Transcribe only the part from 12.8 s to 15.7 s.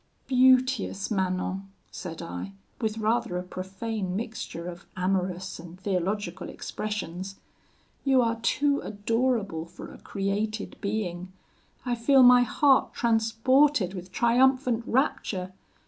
transported with triumphant rapture.